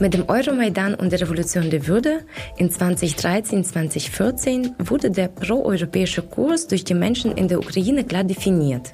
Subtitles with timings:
[0.00, 2.20] Mit dem Euromaidan und der Revolution der Würde
[2.56, 8.92] in 2013-2014 wurde der proeuropäische Kurs durch die Menschen in der Ukraine klar definiert.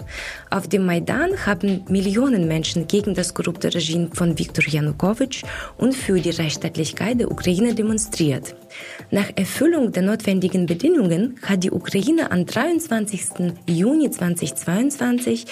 [0.48, 5.42] Auf dem Maidan haben Millionen Menschen gegen das korrupte Regime von Viktor Janukowitsch
[5.76, 8.54] und für die Rechtsstaatlichkeit der Ukraine demonstriert.
[9.10, 13.54] Nach Erfüllung der notwendigen Bedingungen hat die Ukraine am 23.
[13.68, 15.46] Juni 2022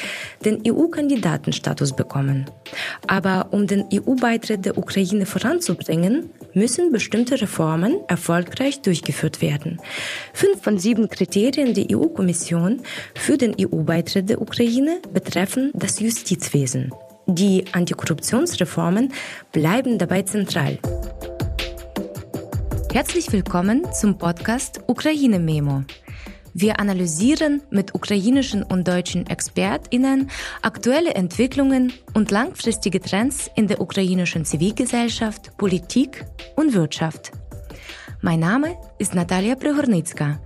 [0.45, 2.47] den EU-Kandidatenstatus bekommen.
[3.07, 9.81] Aber um den EU-Beitritt der Ukraine voranzubringen, müssen bestimmte Reformen erfolgreich durchgeführt werden.
[10.33, 12.81] Fünf von sieben Kriterien der EU-Kommission
[13.15, 16.93] für den EU-Beitritt der Ukraine betreffen das Justizwesen.
[17.27, 19.13] Die Antikorruptionsreformen
[19.53, 20.79] bleiben dabei zentral.
[22.93, 25.83] Herzlich willkommen zum Podcast Ukraine Memo.
[26.53, 30.29] Wir analysieren mit ukrainischen und deutschen ExpertInnen
[30.61, 37.33] aktuelle Entwicklungen und langfristige Trends in der ukrainischen Zivilgesellschaft, Politik und Wirtschaft.
[38.21, 40.39] Mein Name ist Natalia Prehornicka.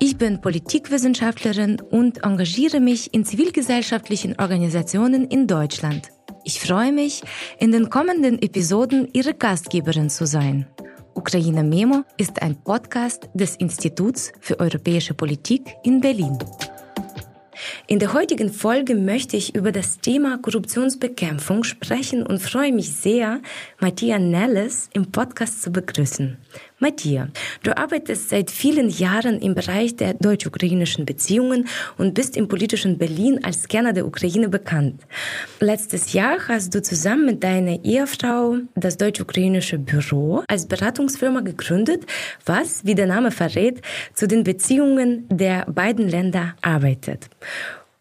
[0.00, 6.08] Ich bin Politikwissenschaftlerin und engagiere mich in zivilgesellschaftlichen Organisationen in Deutschland.
[6.42, 7.22] Ich freue mich,
[7.60, 10.66] in den kommenden Episoden Ihre Gastgeberin zu sein.
[11.14, 16.38] Ukraine Memo ist ein Podcast des Instituts für europäische Politik in Berlin.
[17.86, 23.40] In der heutigen Folge möchte ich über das Thema Korruptionsbekämpfung sprechen und freue mich sehr,
[23.80, 26.38] Matthias Nelles im Podcast zu begrüßen.
[26.78, 27.28] Matthias,
[27.62, 33.40] du arbeitest seit vielen Jahren im Bereich der deutsch-ukrainischen Beziehungen und bist im politischen Berlin
[33.44, 35.02] als Kenner der Ukraine bekannt.
[35.60, 42.04] Letztes Jahr hast du zusammen mit deiner Ehefrau das deutsch-ukrainische Büro als Beratungsfirma gegründet,
[42.44, 43.80] was, wie der Name verrät,
[44.12, 47.28] zu den Beziehungen der beiden Länder arbeitet.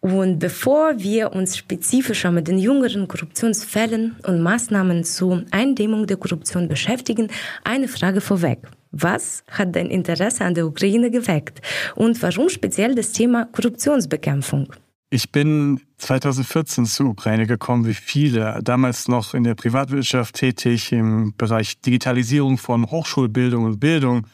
[0.03, 6.67] Und bevor wir uns spezifischer mit den jüngeren Korruptionsfällen und Maßnahmen zur Eindämmung der Korruption
[6.67, 7.29] beschäftigen,
[7.63, 8.59] eine Frage vorweg.
[8.91, 11.61] Was hat dein Interesse an der Ukraine geweckt?
[11.95, 14.73] Und warum speziell das Thema Korruptionsbekämpfung?
[15.09, 21.33] Ich bin 2014 zur Ukraine gekommen, wie viele, damals noch in der Privatwirtschaft tätig im
[21.37, 24.27] Bereich Digitalisierung von Hochschulbildung und Bildung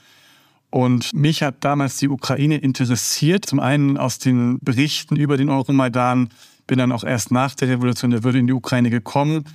[0.72, 3.46] und mich hat damals die Ukraine interessiert.
[3.46, 6.30] Zum einen aus den Berichten über den Euromaidan,
[6.68, 9.46] bin dann auch erst nach der Revolution der Würde in die Ukraine gekommen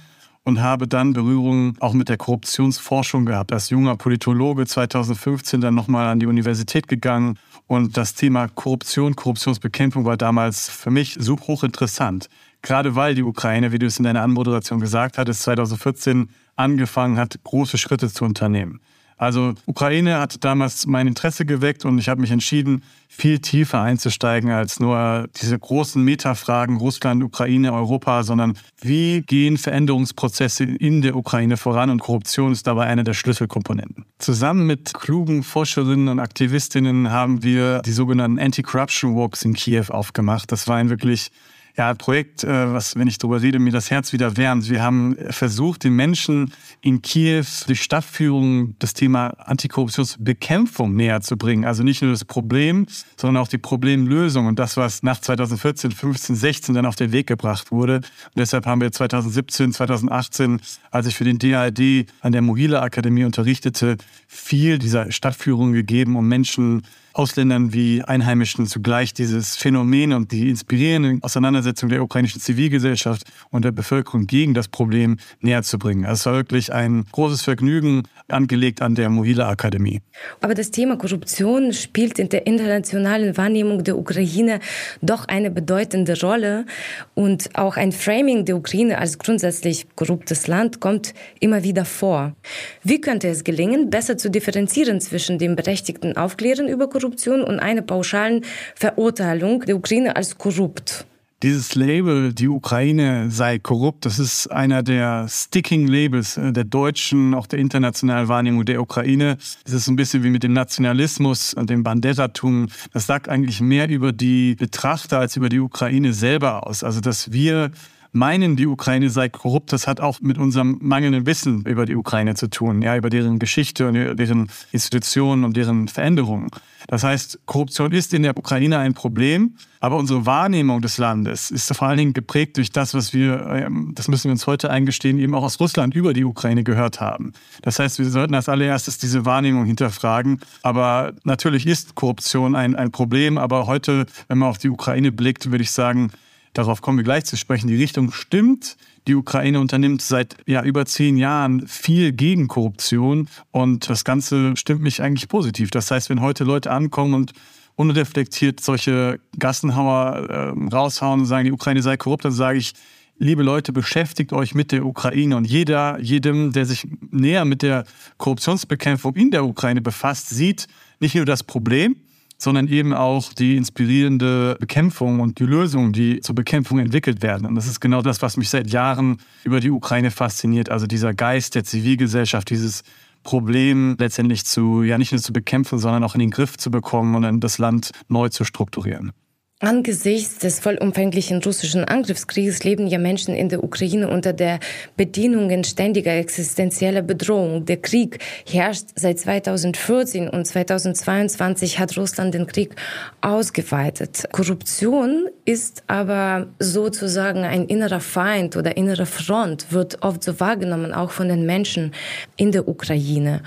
[0.43, 3.53] und habe dann Berührungen auch mit der Korruptionsforschung gehabt.
[3.53, 10.05] Als junger Politologe 2015 dann nochmal an die Universität gegangen und das Thema Korruption, Korruptionsbekämpfung
[10.05, 12.29] war damals für mich so hochinteressant.
[12.61, 17.39] Gerade weil die Ukraine, wie du es in deiner Anmoderation gesagt hattest, 2014 angefangen hat,
[17.45, 18.81] große Schritte zu unternehmen.
[19.17, 24.51] Also Ukraine hat damals mein Interesse geweckt und ich habe mich entschieden, viel tiefer einzusteigen
[24.51, 31.57] als nur diese großen Metafragen Russland, Ukraine, Europa, sondern wie gehen Veränderungsprozesse in der Ukraine
[31.57, 34.05] voran und Korruption ist dabei eine der Schlüsselkomponenten.
[34.19, 40.51] Zusammen mit klugen Forscherinnen und Aktivistinnen haben wir die sogenannten Anti-Corruption Walks in Kiew aufgemacht.
[40.51, 41.31] Das war ein wirklich
[41.77, 44.71] ja, Projekt, äh, was, wenn ich darüber rede, mir das Herz wieder wärmt.
[44.71, 46.53] Wir haben versucht, den Menschen
[46.83, 51.65] in Kiew durch Stadtführung das Thema Antikorruptionsbekämpfung näher zu bringen.
[51.65, 52.87] Also nicht nur das Problem,
[53.17, 57.27] sondern auch die Problemlösung und das, was nach 2014, 15, 16 dann auf den Weg
[57.27, 57.97] gebracht wurde.
[57.97, 60.61] Und deshalb haben wir 2017, 2018,
[60.93, 63.97] als ich für den DAD an der Mogila Akademie unterrichtete,
[64.35, 66.83] viel dieser Stadtführung gegeben, um Menschen
[67.15, 73.71] Ausländern wie Einheimischen zugleich dieses Phänomen und die inspirierende Auseinandersetzung der ukrainischen Zivilgesellschaft und der
[73.71, 76.05] Bevölkerung gegen das Problem näher zu bringen.
[76.05, 80.01] Es war wirklich ein großes Vergnügen, angelegt an der Mohila Akademie.
[80.41, 84.59] Aber das Thema Korruption spielt in der internationalen Wahrnehmung der Ukraine
[85.01, 86.67] doch eine bedeutende Rolle
[87.15, 92.35] und auch ein Framing der Ukraine als grundsätzlich korruptes Land kommt immer wieder vor.
[92.83, 97.83] Wie könnte es gelingen, besser zu differenzieren zwischen dem berechtigten Aufklären über Korruption und einer
[97.83, 101.07] pauschalen Verurteilung der Ukraine als korrupt.
[101.45, 107.35] Dieses Label, die Ukraine sei korrupt, das ist einer der Sticking Labels äh, der deutschen,
[107.35, 109.37] auch der internationalen Wahrnehmung der Ukraine.
[109.65, 112.69] Das ist ein bisschen wie mit dem Nationalismus und dem Banderatum.
[112.95, 116.83] Das sagt eigentlich mehr über die Betrachter als über die Ukraine selber aus.
[116.83, 117.73] Also, dass wir
[118.15, 122.35] meinen, die Ukraine sei korrupt, das hat auch mit unserem mangelnden Wissen über die Ukraine
[122.35, 126.51] zu tun, ja, über deren Geschichte und deren Institutionen und deren Veränderungen.
[126.87, 131.75] Das heißt, Korruption ist in der Ukraine ein Problem, aber unsere Wahrnehmung des Landes ist
[131.75, 135.19] vor allen Dingen geprägt durch das, was wir, ähm, das müssen wir uns heute eingestehen,
[135.19, 137.33] eben auch aus Russland über die Ukraine gehört haben.
[137.63, 140.41] Das heißt, wir sollten als allererstes diese Wahrnehmung hinterfragen.
[140.63, 145.51] Aber natürlich ist Korruption ein, ein Problem, aber heute, wenn man auf die Ukraine blickt,
[145.51, 146.11] würde ich sagen,
[146.55, 148.77] darauf kommen wir gleich zu sprechen, die Richtung stimmt.
[149.07, 154.81] Die Ukraine unternimmt seit ja, über zehn Jahren viel gegen Korruption und das Ganze stimmt
[154.81, 155.71] mich eigentlich positiv.
[155.71, 157.33] Das heißt, wenn heute Leute ankommen und
[157.77, 162.73] unreflektiert solche Gassenhauer äh, raushauen und sagen, die Ukraine sei korrupt, dann sage ich,
[163.19, 167.85] liebe Leute, beschäftigt euch mit der Ukraine und jeder, jedem, der sich näher mit der
[168.17, 170.67] Korruptionsbekämpfung in der Ukraine befasst, sieht
[171.01, 171.97] nicht nur das Problem,
[172.39, 177.47] sondern eben auch die inspirierende Bekämpfung und die Lösungen, die zur Bekämpfung entwickelt werden.
[177.47, 180.69] Und das ist genau das, was mich seit Jahren über die Ukraine fasziniert.
[180.69, 182.83] Also dieser Geist der Zivilgesellschaft, dieses
[183.23, 187.15] Problem letztendlich zu, ja nicht nur zu bekämpfen, sondern auch in den Griff zu bekommen
[187.15, 189.13] und das Land neu zu strukturieren.
[189.61, 194.59] Angesichts des vollumfänglichen russischen Angriffskrieges leben ja Menschen in der Ukraine unter der
[194.97, 197.65] Bedingungen ständiger existenzieller Bedrohung.
[197.65, 198.19] Der Krieg
[198.51, 202.75] herrscht seit 2014 und 2022 hat Russland den Krieg
[203.21, 204.25] ausgeweitet.
[204.33, 211.13] Korruption ist aber sozusagen ein innerer Feind oder innere Front, wird oft so wahrgenommen, auch
[211.13, 211.93] von den Menschen
[212.37, 213.41] in der Ukraine.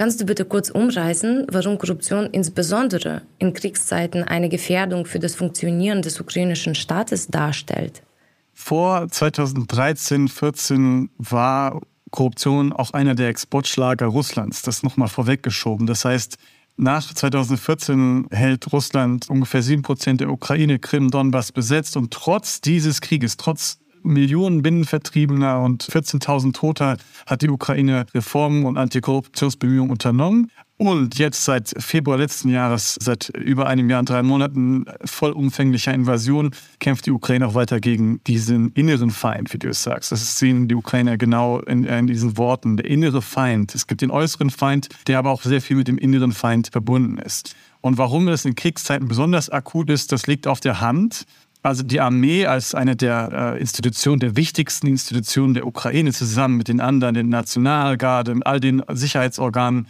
[0.00, 6.00] Kannst du bitte kurz umreißen, warum Korruption insbesondere in Kriegszeiten eine Gefährdung für das Funktionieren
[6.00, 8.02] des ukrainischen Staates darstellt?
[8.54, 11.82] Vor 2013, 14 war
[12.12, 14.62] Korruption auch einer der Exportschlager Russlands.
[14.62, 15.86] Das nochmal vorweggeschoben.
[15.86, 16.38] Das heißt,
[16.78, 23.02] nach 2014 hält Russland ungefähr sieben Prozent der Ukraine, Krim, Donbass besetzt und trotz dieses
[23.02, 30.50] Krieges, trotz Millionen Binnenvertriebener und 14.000 Toter hat die Ukraine Reformen und Antikorruptionsbemühungen unternommen.
[30.80, 36.52] Und jetzt seit Februar letzten Jahres, seit über einem Jahr und drei Monaten vollumfänglicher Invasion,
[36.78, 40.10] kämpft die Ukraine auch weiter gegen diesen inneren Feind, wie du es sagst.
[40.10, 42.78] Das sehen die Ukrainer genau in, in diesen Worten.
[42.78, 43.74] Der innere Feind.
[43.74, 47.18] Es gibt den äußeren Feind, der aber auch sehr viel mit dem inneren Feind verbunden
[47.18, 47.54] ist.
[47.82, 51.26] Und warum das in Kriegszeiten besonders akut ist, das liegt auf der Hand.
[51.62, 56.68] Also die Armee als eine der äh, Institutionen, der wichtigsten Institutionen der Ukraine zusammen mit
[56.68, 59.86] den anderen, den Nationalgarde, all den Sicherheitsorganen,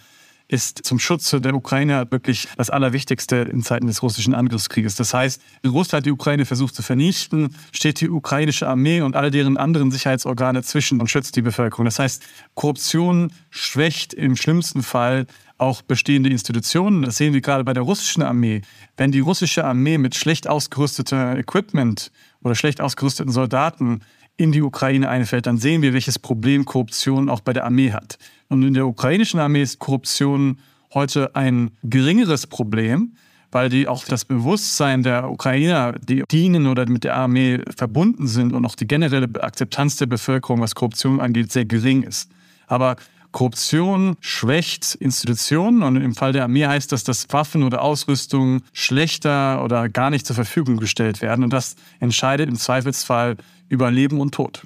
[0.50, 4.96] ist zum Schutze der Ukraine wirklich das Allerwichtigste in Zeiten des russischen Angriffskrieges.
[4.96, 9.30] Das heißt, wenn Russland die Ukraine versucht zu vernichten, steht die ukrainische Armee und all
[9.30, 11.84] deren anderen Sicherheitsorgane zwischen und schützt die Bevölkerung.
[11.84, 12.24] Das heißt,
[12.54, 15.26] Korruption schwächt im schlimmsten Fall
[15.60, 17.02] auch bestehende Institutionen.
[17.02, 18.62] Das sehen wir gerade bei der russischen Armee.
[18.96, 22.10] Wenn die russische Armee mit schlecht ausgerüstetem Equipment
[22.42, 24.00] oder schlecht ausgerüsteten Soldaten
[24.36, 28.18] in die Ukraine einfällt, dann sehen wir, welches Problem Korruption auch bei der Armee hat.
[28.48, 30.58] Und in der ukrainischen Armee ist Korruption
[30.94, 33.12] heute ein geringeres Problem,
[33.52, 38.54] weil die auch das Bewusstsein der Ukrainer, die dienen oder mit der Armee verbunden sind
[38.54, 42.30] und auch die generelle Akzeptanz der Bevölkerung, was Korruption angeht, sehr gering ist.
[42.66, 42.96] Aber
[43.32, 49.62] Korruption schwächt Institutionen und im Fall der Armee heißt das, dass Waffen oder Ausrüstung schlechter
[49.64, 53.36] oder gar nicht zur Verfügung gestellt werden und das entscheidet im Zweifelsfall
[53.68, 54.62] über Leben und Tod.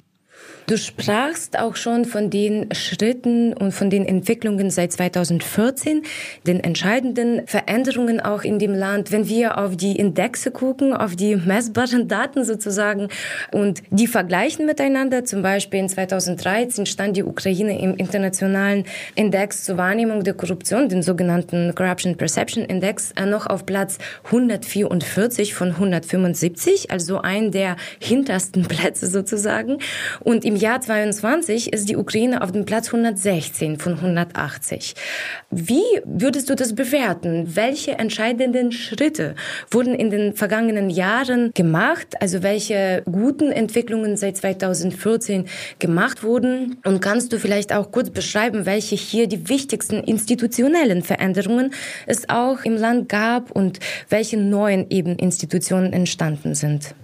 [0.67, 6.01] Du sprachst auch schon von den Schritten und von den Entwicklungen seit 2014,
[6.47, 9.11] den entscheidenden Veränderungen auch in dem Land.
[9.11, 13.09] Wenn wir auf die Indexe gucken, auf die messbaren Daten sozusagen
[13.51, 19.77] und die vergleichen miteinander, zum Beispiel in 2013 stand die Ukraine im internationalen Index zur
[19.77, 26.89] Wahrnehmung der Korruption, den sogenannten Corruption Perception Index, äh, noch auf Platz 144 von 175,
[26.89, 29.77] also ein der hintersten Plätze sozusagen.
[30.21, 34.95] Und im Jahr 22 ist die Ukraine auf dem Platz 116 von 180.
[35.51, 37.55] Wie würdest du das bewerten?
[37.55, 39.35] Welche entscheidenden Schritte
[39.71, 42.19] wurden in den vergangenen Jahren gemacht?
[42.19, 45.45] Also welche guten Entwicklungen seit 2014
[45.79, 46.77] gemacht wurden?
[46.83, 51.71] Und kannst du vielleicht auch kurz beschreiben, welche hier die wichtigsten institutionellen Veränderungen
[52.07, 56.95] es auch im Land gab und welche neuen eben Institutionen entstanden sind?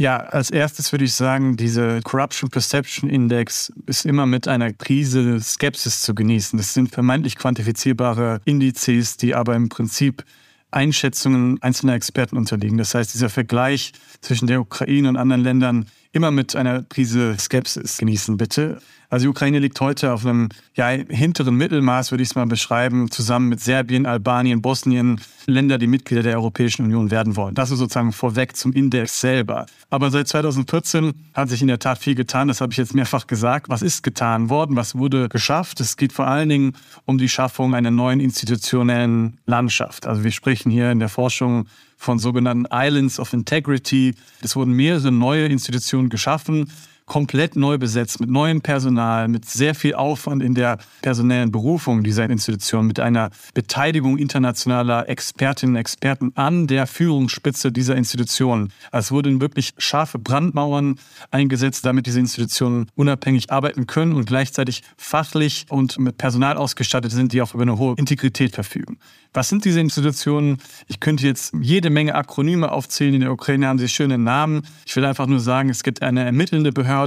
[0.00, 5.38] Ja, als erstes würde ich sagen, diese Corruption Perception Index ist immer mit einer Prise
[5.42, 6.56] Skepsis zu genießen.
[6.56, 10.24] Das sind vermeintlich quantifizierbare Indizes, die aber im Prinzip
[10.70, 12.78] Einschätzungen einzelner Experten unterliegen.
[12.78, 13.92] Das heißt, dieser Vergleich
[14.22, 18.80] zwischen der Ukraine und anderen Ländern immer mit einer Prise Skepsis genießen, bitte.
[19.10, 23.10] Also die Ukraine liegt heute auf einem ja, hinteren Mittelmaß, würde ich es mal beschreiben,
[23.10, 27.56] zusammen mit Serbien, Albanien, Bosnien, Länder, die Mitglieder der Europäischen Union werden wollen.
[27.56, 29.66] Das ist sozusagen vorweg zum Index selber.
[29.90, 32.46] Aber seit 2014 hat sich in der Tat viel getan.
[32.46, 33.68] Das habe ich jetzt mehrfach gesagt.
[33.68, 34.76] Was ist getan worden?
[34.76, 35.80] Was wurde geschafft?
[35.80, 36.72] Es geht vor allen Dingen
[37.04, 40.06] um die Schaffung einer neuen institutionellen Landschaft.
[40.06, 44.14] Also wir sprechen hier in der Forschung von sogenannten Islands of Integrity.
[44.40, 46.70] Es wurden mehrere neue Institutionen geschaffen.
[47.10, 52.30] Komplett neu besetzt, mit neuem Personal, mit sehr viel Aufwand in der personellen Berufung dieser
[52.30, 58.72] Institution, mit einer Beteiligung internationaler Expertinnen und Experten an der Führungsspitze dieser Institution.
[58.92, 61.00] Es wurden wirklich scharfe Brandmauern
[61.32, 67.32] eingesetzt, damit diese Institutionen unabhängig arbeiten können und gleichzeitig fachlich und mit Personal ausgestattet sind,
[67.32, 68.98] die auch über eine hohe Integrität verfügen.
[69.32, 70.58] Was sind diese Institutionen?
[70.88, 73.14] Ich könnte jetzt jede Menge Akronyme aufzählen.
[73.14, 74.62] In der Ukraine haben sie schöne Namen.
[74.86, 76.99] Ich will einfach nur sagen, es gibt eine ermittelnde Behörde,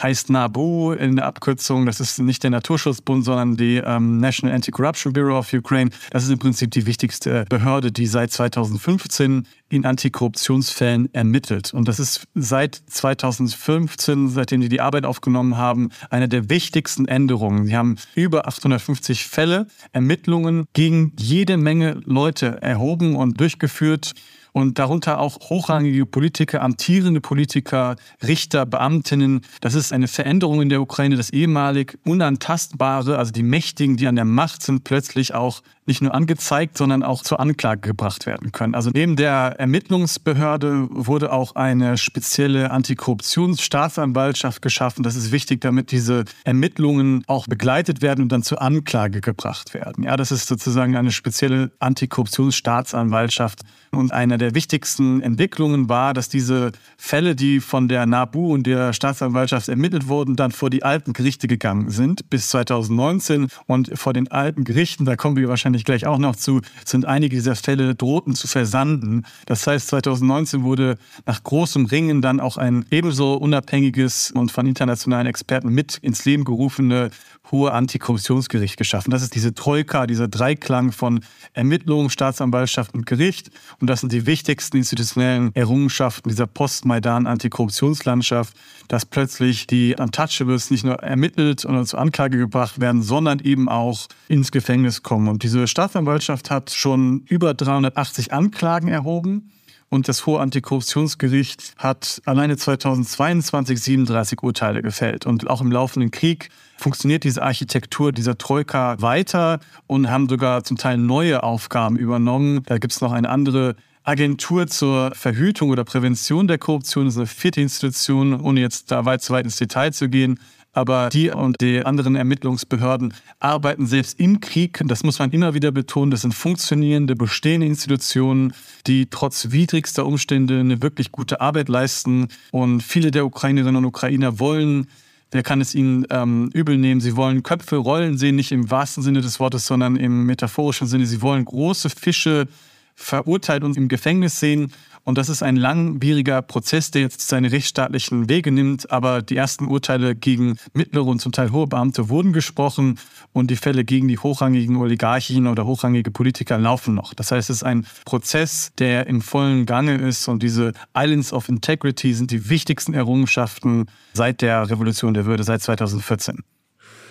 [0.00, 1.86] heißt NABU in der Abkürzung.
[1.86, 5.90] Das ist nicht der Naturschutzbund, sondern die ähm, National Anti-Corruption Bureau of Ukraine.
[6.10, 11.72] Das ist im Prinzip die wichtigste Behörde, die seit 2015 in Antikorruptionsfällen ermittelt.
[11.72, 17.66] Und das ist seit 2015, seitdem die die Arbeit aufgenommen haben, eine der wichtigsten Änderungen.
[17.66, 24.12] Sie haben über 850 Fälle, Ermittlungen gegen jede Menge Leute erhoben und durchgeführt
[24.56, 27.96] und darunter auch hochrangige Politiker, amtierende Politiker,
[28.26, 29.42] Richter, Beamtinnen.
[29.60, 34.16] Das ist eine Veränderung in der Ukraine, das ehemalig Unantastbare, also die Mächtigen, die an
[34.16, 38.74] der Macht sind, plötzlich auch nicht nur angezeigt, sondern auch zur Anklage gebracht werden können.
[38.74, 45.02] Also neben der Ermittlungsbehörde wurde auch eine spezielle Antikorruptionsstaatsanwaltschaft geschaffen.
[45.02, 50.04] Das ist wichtig, damit diese Ermittlungen auch begleitet werden und dann zur Anklage gebracht werden.
[50.04, 53.60] Ja, das ist sozusagen eine spezielle Antikorruptionsstaatsanwaltschaft.
[53.92, 58.92] Und eine der wichtigsten Entwicklungen war, dass diese Fälle, die von der NABU und der
[58.92, 63.48] Staatsanwaltschaft ermittelt wurden, dann vor die alten Gerichte gegangen sind bis 2019.
[63.66, 67.04] Und vor den alten Gerichten, da kommen wir wahrscheinlich ich gleich auch noch zu, sind
[67.04, 69.24] einige dieser Fälle drohten zu versanden.
[69.46, 75.26] Das heißt, 2019 wurde nach großem Ringen dann auch ein ebenso unabhängiges und von internationalen
[75.26, 77.10] Experten mit ins Leben gerufene
[77.50, 79.10] hohe Antikorruptionsgericht geschaffen.
[79.10, 81.20] Das ist diese Troika, dieser Dreiklang von
[81.52, 83.50] Ermittlung, Staatsanwaltschaft und Gericht.
[83.80, 88.54] Und das sind die wichtigsten institutionellen Errungenschaften dieser Post-Maidan-Antikorruptionslandschaft,
[88.88, 94.06] dass plötzlich die Untouchables nicht nur ermittelt und zur Anklage gebracht werden, sondern eben auch
[94.28, 95.28] ins Gefängnis kommen.
[95.28, 99.50] Und diese Staatsanwaltschaft hat schon über 380 Anklagen erhoben.
[99.88, 105.26] Und das Hohe Antikorruptionsgericht hat alleine 2022 37 Urteile gefällt.
[105.26, 110.76] Und auch im laufenden Krieg funktioniert diese Architektur dieser Troika weiter und haben sogar zum
[110.76, 112.62] Teil neue Aufgaben übernommen.
[112.66, 117.18] Da gibt es noch eine andere Agentur zur Verhütung oder Prävention der Korruption, das ist
[117.18, 120.38] eine vierte Institution, ohne jetzt da weit zu weit ins Detail zu gehen.
[120.72, 124.82] Aber die und die anderen Ermittlungsbehörden arbeiten selbst im Krieg.
[124.84, 126.10] Das muss man immer wieder betonen.
[126.10, 128.52] Das sind funktionierende, bestehende Institutionen,
[128.86, 132.28] die trotz widrigster Umstände eine wirklich gute Arbeit leisten.
[132.52, 134.86] Und viele der Ukrainerinnen und Ukrainer wollen
[135.32, 137.00] Wer kann es ihnen ähm, übel nehmen?
[137.00, 141.06] Sie wollen Köpfe rollen sehen, nicht im wahrsten Sinne des Wortes, sondern im metaphorischen Sinne.
[141.06, 142.46] Sie wollen große Fische
[142.94, 144.72] verurteilt und im Gefängnis sehen.
[145.06, 148.90] Und das ist ein langwieriger Prozess, der jetzt seine rechtsstaatlichen Wege nimmt.
[148.90, 152.98] Aber die ersten Urteile gegen mittlere und zum Teil hohe Beamte wurden gesprochen
[153.32, 157.14] und die Fälle gegen die hochrangigen Oligarchen oder hochrangige Politiker laufen noch.
[157.14, 161.48] Das heißt, es ist ein Prozess, der im vollen Gange ist und diese Islands of
[161.48, 166.42] Integrity sind die wichtigsten Errungenschaften seit der Revolution der Würde, seit 2014.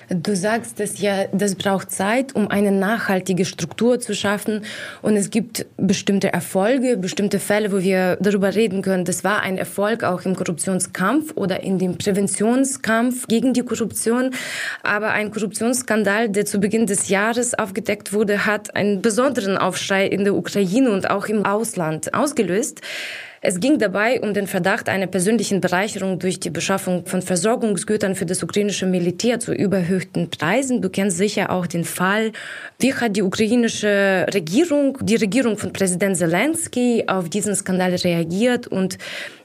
[0.09, 4.61] Du sagst, dass ja, das braucht Zeit, um eine nachhaltige Struktur zu schaffen.
[5.01, 9.05] Und es gibt bestimmte Erfolge, bestimmte Fälle, wo wir darüber reden können.
[9.05, 14.31] Das war ein Erfolg auch im Korruptionskampf oder in dem Präventionskampf gegen die Korruption.
[14.83, 20.23] Aber ein Korruptionsskandal, der zu Beginn des Jahres aufgedeckt wurde, hat einen besonderen Aufschrei in
[20.23, 22.81] der Ukraine und auch im Ausland ausgelöst.
[23.47, 28.25] Es ging dabei um den Verdacht einer persönlichen Bereicherung durch die Beschaffung von Versorgungsgütern für
[28.25, 30.81] das ukrainische Militär zu überhöhten Preisen.
[30.81, 32.31] Du kennst sicher auch den Fall.
[32.79, 38.97] Wie hat die ukrainische Regierung, die Regierung von Präsident Zelensky auf diesen Skandal reagiert und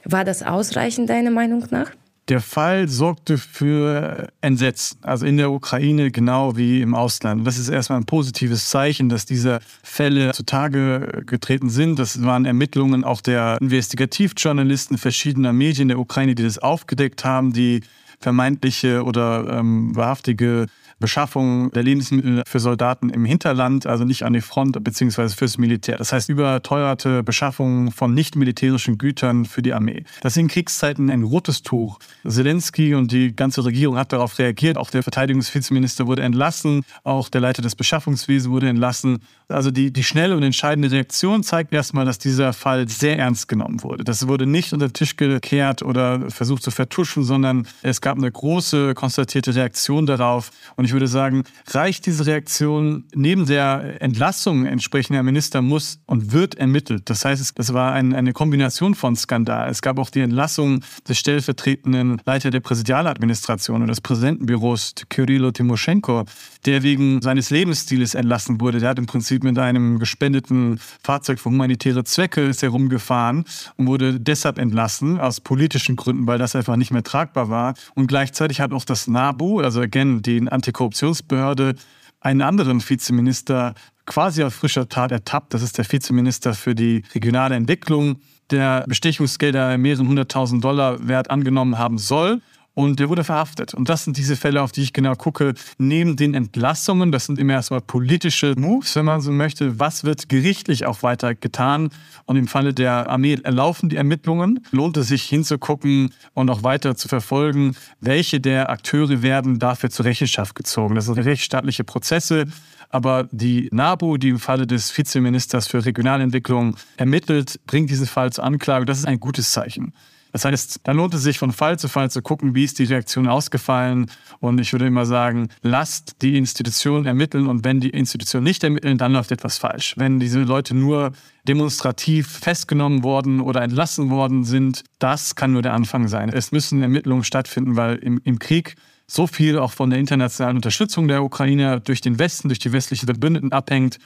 [0.05, 1.91] war das ausreichend deiner Meinung nach?
[2.31, 7.45] Der Fall sorgte für Entsetzen, also in der Ukraine genau wie im Ausland.
[7.45, 11.99] Das ist erstmal ein positives Zeichen, dass diese Fälle zutage getreten sind.
[11.99, 17.81] Das waren Ermittlungen auch der Investigativjournalisten verschiedener Medien der Ukraine, die das aufgedeckt haben, die
[18.21, 20.67] vermeintliche oder ähm, wahrhaftige
[21.01, 25.97] Beschaffung der Lebensmittel für Soldaten im Hinterland, also nicht an die Front beziehungsweise fürs Militär.
[25.97, 30.05] Das heißt überteuerte Beschaffung von nicht militärischen Gütern für die Armee.
[30.21, 31.99] Das in Kriegszeiten ein rotes Tuch.
[32.27, 34.77] Zelensky und die ganze Regierung hat darauf reagiert.
[34.77, 39.21] Auch der Verteidigungsvizeminister wurde entlassen, auch der Leiter des Beschaffungswesens wurde entlassen.
[39.49, 43.83] Also die, die schnelle und entscheidende Reaktion zeigt erstmal, dass dieser Fall sehr ernst genommen
[43.83, 44.05] wurde.
[44.05, 48.31] Das wurde nicht unter den Tisch gekehrt oder versucht zu vertuschen, sondern es gab eine
[48.31, 50.51] große konstatierte Reaktion darauf.
[50.77, 56.57] Und ich würde sagen, reicht diese Reaktion neben der Entlassung entsprechender Minister muss und wird
[56.57, 57.09] ermittelt.
[57.11, 59.71] Das heißt, das war ein, eine Kombination von Skandal.
[59.71, 66.25] Es gab auch die Entlassung des stellvertretenden Leiter der Präsidialadministration und des Präsidentenbüros, Kyrillo Timoschenko,
[66.67, 68.81] der wegen seines Lebensstils entlassen wurde.
[68.81, 73.45] Der hat im Prinzip mit einem gespendeten Fahrzeug für humanitäre Zwecke ist herumgefahren
[73.77, 77.75] und wurde deshalb entlassen, aus politischen Gründen, weil das einfach nicht mehr tragbar war.
[77.95, 80.47] Und gleichzeitig hat auch das NABU, also again, die
[80.81, 81.75] Antikorruptionsbehörde,
[82.21, 83.75] einen anderen Vizeminister
[84.07, 85.55] quasi auf frischer Tat ertappt.
[85.55, 88.17] Das ist der Vizeminister für die regionale Entwicklung,
[88.51, 92.41] der Bestechungsgelder mehreren hunderttausend Dollar wert angenommen haben soll
[92.75, 93.75] und der wurde verhaftet.
[93.75, 95.55] Und das sind diese Fälle, auf die ich genau gucke.
[95.79, 99.79] Neben den Entlassungen, das sind immer erstmal politische Moves, wenn man so möchte.
[99.79, 101.91] Was wird gerichtlich auch weiter getan?
[102.27, 104.61] Und im Falle der Armee erlaufen die Ermittlungen.
[104.71, 110.05] Lohnt es sich hinzugucken und auch weiter zu verfolgen, welche der Akteure werden dafür zur
[110.05, 110.95] Rechenschaft gezogen.
[110.95, 112.47] Das sind rechtsstaatliche Prozesse.
[112.93, 118.45] Aber die NABU, die im Falle des Vizeministers für Regionalentwicklung ermittelt, bringt diesen Fall zur
[118.45, 118.85] Anklage.
[118.85, 119.93] Das ist ein gutes Zeichen.
[120.33, 122.85] Das heißt, dann lohnt es sich von Fall zu Fall zu gucken, wie ist die
[122.85, 124.11] Reaktion ausgefallen.
[124.39, 128.99] Und ich würde immer sagen, lasst die Institutionen ermitteln und wenn die Institutionen nicht ermitteln,
[128.99, 129.95] dann läuft etwas falsch.
[129.97, 131.13] Wenn diese Leute nur
[131.49, 136.29] demonstrativ festgenommen worden oder entlassen worden sind, das kann nur der Anfang sein.
[136.29, 141.09] Es müssen Ermittlungen stattfinden, weil im, im Krieg so viel auch von der internationalen Unterstützung
[141.09, 143.99] der Ukraine durch den Westen, durch die westlichen Verbündeten abhängt.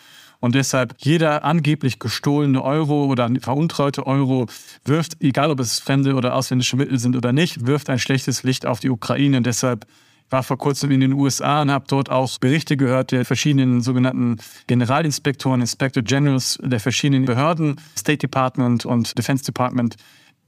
[0.45, 4.45] Und deshalb jeder angeblich gestohlene Euro oder veruntreute Euro
[4.85, 8.67] wirft, egal ob es fremde oder ausländische Mittel sind oder nicht, wirft ein schlechtes Licht
[8.67, 9.39] auf die Ukraine.
[9.39, 9.87] Und deshalb
[10.29, 14.37] war vor kurzem in den USA und habe dort auch Berichte gehört der verschiedenen sogenannten
[14.67, 19.97] Generalinspektoren, Inspector Generals der verschiedenen Behörden, State Department und Defense Department,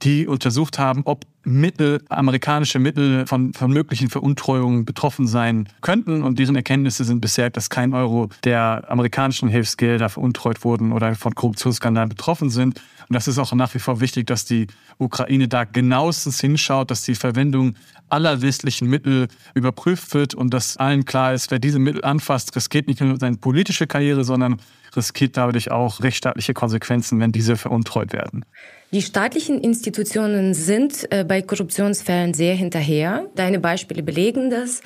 [0.03, 6.21] die untersucht haben, ob Mittel, amerikanische Mittel von, von möglichen Veruntreuungen betroffen sein könnten.
[6.23, 11.33] Und deren Erkenntnisse sind bisher, dass kein Euro der amerikanischen Hilfsgelder veruntreut wurden oder von
[11.33, 12.81] Korruptionsskandalen betroffen sind.
[13.09, 17.03] Und das ist auch nach wie vor wichtig, dass die Ukraine da genauestens hinschaut, dass
[17.03, 17.75] die Verwendung
[18.09, 22.87] aller westlichen Mittel überprüft wird und dass allen klar ist, wer diese Mittel anfasst, riskiert
[22.87, 24.59] nicht nur seine politische Karriere, sondern
[24.95, 28.45] riskiert dadurch auch rechtsstaatliche Konsequenzen, wenn diese veruntreut werden.
[28.91, 33.25] Die staatlichen Institutionen sind äh, bei Korruptionsfällen sehr hinterher.
[33.35, 34.81] Deine Beispiele belegen das.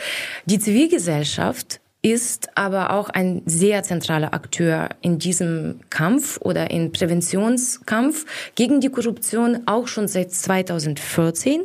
[0.46, 8.25] Die Zivilgesellschaft ist aber auch ein sehr zentraler Akteur in diesem Kampf oder in Präventionskampf
[8.55, 11.61] gegen die Korruption, auch schon seit 2014.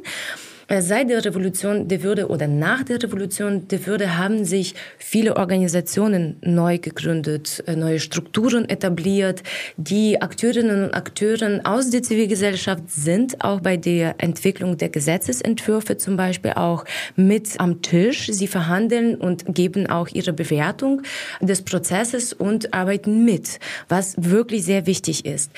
[0.69, 5.37] Äh, seit der Revolution der Würde oder nach der Revolution der Würde haben sich viele
[5.37, 9.45] Organisationen neu gegründet, äh, neue Strukturen etabliert.
[9.77, 16.17] Die Akteurinnen und Akteure aus der Zivilgesellschaft sind auch bei der Entwicklung der Gesetzesentwürfe zum
[16.17, 18.27] Beispiel auch mit am Tisch.
[18.33, 21.03] Sie verhandeln und geben auch ihre Bewertung
[21.41, 25.53] des Prozesses und arbeiten mit, was wirklich sehr wichtig ist.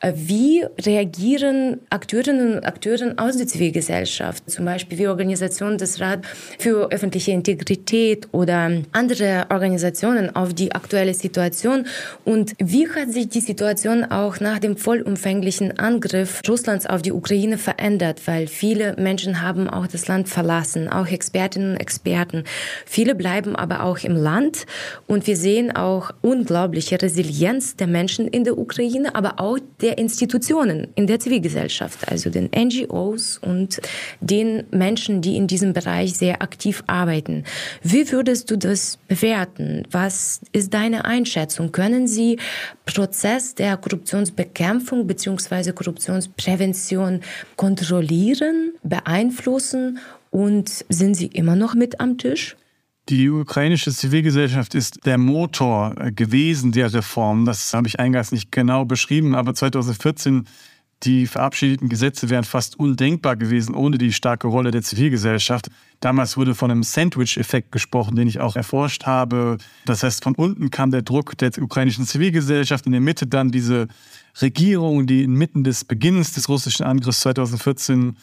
[0.00, 4.47] Äh, wie reagieren Akteurinnen und Akteure aus der Zivilgesellschaft?
[4.48, 6.20] Zum Beispiel wie Organisation des Rat
[6.58, 11.86] für öffentliche Integrität oder andere Organisationen auf die aktuelle Situation
[12.24, 17.58] und wie hat sich die Situation auch nach dem vollumfänglichen Angriff Russlands auf die Ukraine
[17.58, 22.44] verändert, weil viele Menschen haben auch das Land verlassen, auch Expertinnen und Experten.
[22.86, 24.66] Viele bleiben aber auch im Land
[25.06, 30.88] und wir sehen auch unglaubliche Resilienz der Menschen in der Ukraine, aber auch der Institutionen
[30.94, 33.80] in der Zivilgesellschaft, also den NGOs und
[34.20, 37.44] die den Menschen, die in diesem Bereich sehr aktiv arbeiten.
[37.82, 39.84] Wie würdest du das bewerten?
[39.90, 41.72] Was ist deine Einschätzung?
[41.72, 42.38] Können Sie
[42.86, 45.72] Prozess der Korruptionsbekämpfung bzw.
[45.72, 47.20] Korruptionsprävention
[47.56, 49.98] kontrollieren, beeinflussen
[50.30, 52.56] und sind Sie immer noch mit am Tisch?
[53.08, 57.46] Die ukrainische Zivilgesellschaft ist der Motor gewesen der Reform.
[57.46, 60.46] Das habe ich eingangs nicht genau beschrieben, aber 2014
[61.04, 65.70] die verabschiedeten Gesetze wären fast undenkbar gewesen ohne die starke Rolle der Zivilgesellschaft.
[66.00, 69.58] Damals wurde von einem Sandwich-Effekt gesprochen, den ich auch erforscht habe.
[69.84, 73.86] Das heißt, von unten kam der Druck der ukrainischen Zivilgesellschaft, in der Mitte dann diese
[74.40, 78.16] Regierung, die inmitten des Beginns des russischen Angriffs 2014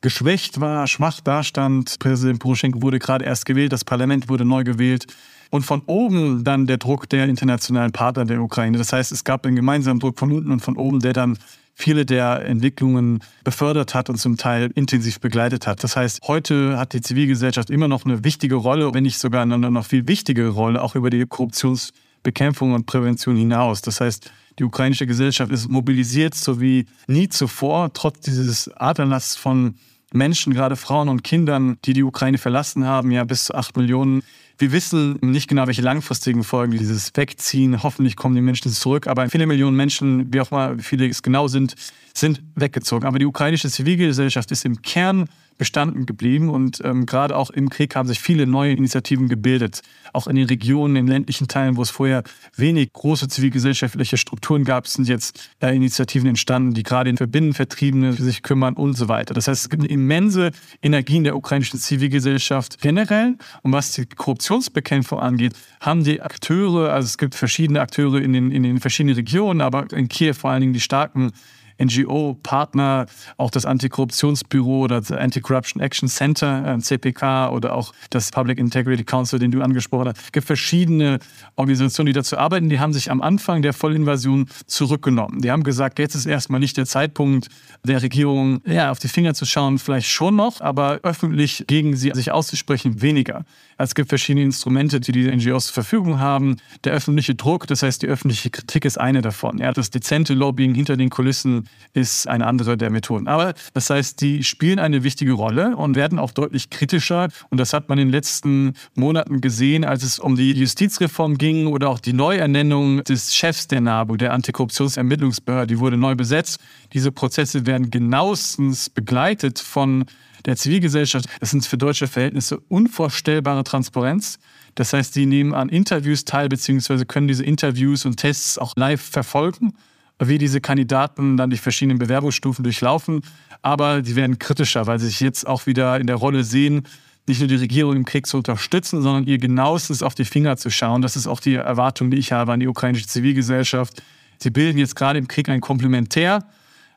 [0.00, 1.98] geschwächt war, schwach dastand.
[1.98, 5.06] Präsident Poroschenko wurde gerade erst gewählt, das Parlament wurde neu gewählt.
[5.50, 8.78] Und von oben dann der Druck der internationalen Partner der Ukraine.
[8.78, 11.38] Das heißt, es gab einen gemeinsamen Druck von unten und von oben, der dann
[11.80, 15.82] viele der Entwicklungen befördert hat und zum Teil intensiv begleitet hat.
[15.82, 19.58] Das heißt, heute hat die Zivilgesellschaft immer noch eine wichtige Rolle, wenn nicht sogar eine
[19.58, 23.82] noch viel wichtigere Rolle, auch über die Korruptionsbekämpfung und Prävention hinaus.
[23.82, 29.74] Das heißt, die ukrainische Gesellschaft ist mobilisiert so wie nie zuvor, trotz dieses Aderlasses von
[30.12, 34.22] Menschen, gerade Frauen und Kindern, die die Ukraine verlassen haben, ja bis zu acht Millionen.
[34.60, 37.82] Wir wissen nicht genau, welche langfristigen Folgen dieses Wegziehen.
[37.82, 39.06] Hoffentlich kommen die Menschen zurück.
[39.06, 41.76] Aber viele Millionen Menschen, wie auch mal, wie viele es genau sind,
[42.14, 43.06] sind weggezogen.
[43.06, 46.48] Aber die ukrainische Zivilgesellschaft ist im Kern bestanden geblieben.
[46.48, 49.82] Und ähm, gerade auch im Krieg haben sich viele neue Initiativen gebildet.
[50.14, 52.22] Auch in den Regionen, in ländlichen Teilen, wo es vorher
[52.56, 58.42] wenig große zivilgesellschaftliche Strukturen gab, sind jetzt äh, Initiativen entstanden, die gerade in Verbindenvertriebene sich
[58.42, 59.34] kümmern und so weiter.
[59.34, 60.50] Das heißt, es gibt eine immense
[60.82, 63.36] Energie in der ukrainischen Zivilgesellschaft generell.
[63.62, 68.50] Und was die Korruptionsbekämpfung angeht, haben die Akteure, also es gibt verschiedene Akteure in den,
[68.50, 71.32] in den verschiedenen Regionen, aber in Kiew vor allen Dingen die starken
[71.80, 78.58] NGO-Partner, auch das Antikorruptionsbüro oder das Anti-Corruption Action Center, äh, CPK oder auch das Public
[78.58, 80.18] Integrity Council, den du angesprochen hast.
[80.24, 81.18] Es gibt verschiedene
[81.56, 82.68] Organisationen, die dazu arbeiten.
[82.68, 85.40] Die haben sich am Anfang der Vollinvasion zurückgenommen.
[85.40, 87.48] Die haben gesagt, jetzt ist erstmal nicht der Zeitpunkt
[87.84, 92.10] der Regierung, ja, auf die Finger zu schauen, vielleicht schon noch, aber öffentlich gegen sie
[92.14, 93.44] sich auszusprechen, weniger.
[93.78, 96.56] Es gibt verschiedene Instrumente, die die NGOs zur Verfügung haben.
[96.84, 99.58] Der öffentliche Druck, das heißt, die öffentliche Kritik ist eine davon.
[99.58, 103.26] Ja, das dezente Lobbying hinter den Kulissen ist eine andere der Methoden.
[103.26, 107.28] Aber das heißt, die spielen eine wichtige Rolle und werden auch deutlich kritischer.
[107.50, 111.66] Und das hat man in den letzten Monaten gesehen, als es um die Justizreform ging
[111.66, 116.60] oder auch die Neuernennung des Chefs der NABU, der Antikorruptionsermittlungsbehörde, die wurde neu besetzt.
[116.92, 120.04] Diese Prozesse werden genauestens begleitet von
[120.46, 121.26] der Zivilgesellschaft.
[121.40, 124.38] Das sind für deutsche Verhältnisse unvorstellbare Transparenz.
[124.76, 129.02] Das heißt, die nehmen an Interviews teil, beziehungsweise können diese Interviews und Tests auch live
[129.02, 129.74] verfolgen,
[130.20, 133.22] wie diese Kandidaten dann die verschiedenen Bewerbungsstufen durchlaufen.
[133.62, 136.82] Aber die werden kritischer, weil sie sich jetzt auch wieder in der Rolle sehen,
[137.26, 140.70] nicht nur die Regierung im Krieg zu unterstützen, sondern ihr genauestens auf die Finger zu
[140.70, 141.02] schauen.
[141.02, 144.02] Das ist auch die Erwartung, die ich habe an die ukrainische Zivilgesellschaft.
[144.38, 146.44] Sie bilden jetzt gerade im Krieg ein Komplementär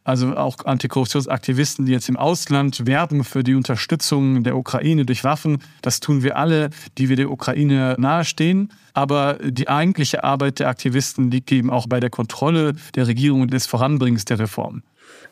[0.03, 5.59] also auch Antikorruptionsaktivisten, die jetzt im Ausland werben für die Unterstützung der Ukraine durch Waffen.
[5.81, 8.71] Das tun wir alle, die wir der Ukraine nahestehen.
[8.93, 13.53] Aber die eigentliche Arbeit der Aktivisten liegt eben auch bei der Kontrolle der Regierung und
[13.53, 14.83] des Voranbringens der Reformen.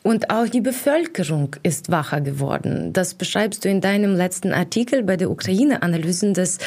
[0.04, 2.92] Und auch die Bevölkerung ist wacher geworden.
[2.92, 6.58] Das beschreibst du in deinem letzten Artikel bei der Ukraine-Analysen, dass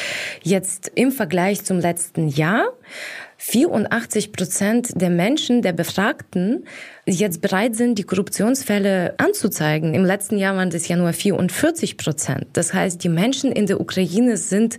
[0.41, 2.65] jetzt im Vergleich zum letzten Jahr
[3.37, 6.65] 84 Prozent der Menschen, der Befragten,
[7.05, 9.93] jetzt bereit sind, die Korruptionsfälle anzuzeigen.
[9.93, 12.47] Im letzten Jahr waren das ja nur 44 Prozent.
[12.53, 14.77] Das heißt, die Menschen in der Ukraine sind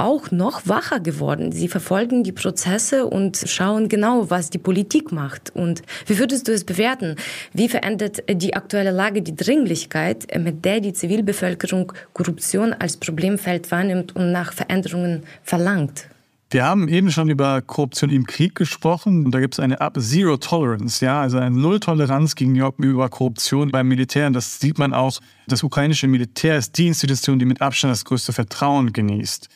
[0.00, 1.52] auch noch wacher geworden.
[1.52, 5.54] Sie verfolgen die Prozesse und schauen genau, was die Politik macht.
[5.54, 7.16] Und wie würdest du es bewerten?
[7.52, 14.16] Wie verändert die aktuelle Lage die Dringlichkeit, mit der die Zivilbevölkerung Korruption als Problemfeld wahrnimmt
[14.16, 16.06] und nach Veränderungen verlangt?
[16.52, 19.96] Wir haben eben schon über Korruption im Krieg gesprochen und da gibt es eine Up
[20.00, 24.26] Zero Tolerance, ja, also eine Null-Toleranz gegenüber Korruption beim Militär.
[24.26, 25.20] Und das sieht man auch.
[25.46, 29.48] Das ukrainische Militär ist die Institution, die mit Abstand das größte Vertrauen genießt.